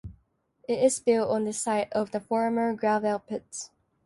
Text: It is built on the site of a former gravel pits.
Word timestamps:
It 0.67 0.79
is 0.81 0.99
built 0.99 1.29
on 1.29 1.43
the 1.45 1.53
site 1.53 1.93
of 1.93 2.09
a 2.15 2.19
former 2.19 2.73
gravel 2.73 3.19
pits. 3.19 3.69